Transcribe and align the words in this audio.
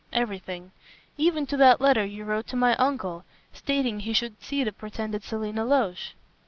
"Everything, 0.11 0.71
even 1.15 1.45
to 1.45 1.55
that 1.57 1.79
letter 1.79 2.03
you 2.03 2.23
wrote 2.25 2.47
to 2.47 2.55
my 2.55 2.75
uncle, 2.77 3.23
stating 3.53 3.99
he 3.99 4.13
should 4.13 4.41
see 4.41 4.63
the 4.63 4.71
pretended 4.71 5.23
Selina 5.23 5.63
Loach." 5.63 6.15